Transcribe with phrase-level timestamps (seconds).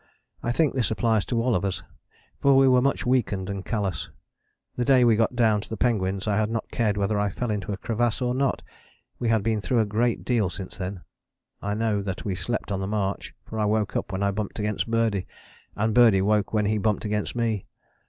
[0.41, 1.83] I think this applies to all of us,
[2.39, 4.09] for we were much weakened and callous.
[4.75, 7.51] The day we got down to the penguins I had not cared whether I fell
[7.51, 8.63] into a crevasse or not.
[9.19, 11.01] We had been through a great deal since then.
[11.61, 14.57] I know that we slept on the march; for I woke up when I bumped
[14.57, 15.27] against Birdie,
[15.75, 17.67] and Birdie woke when he bumped against me.